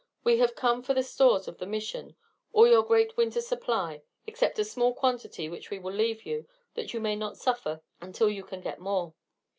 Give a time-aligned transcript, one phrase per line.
[0.23, 2.15] We have come for the stores of the Mission
[2.53, 6.91] all your great winter supply, except a small quantity which we will leave you that
[6.91, 9.13] you may not suffer until you can get more.